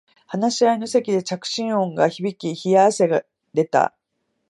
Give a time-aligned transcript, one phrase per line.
[0.25, 3.95] 話し合いの席で着信音が響き冷や汗が出た